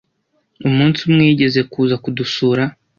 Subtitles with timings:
[0.67, 2.63] umunsi umwe yigeze kuza kudusura